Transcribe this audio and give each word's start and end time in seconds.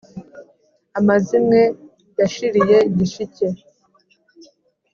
«amazimwe 0.99 1.59
yashiriye 2.19 2.77
gishike!» 2.97 3.45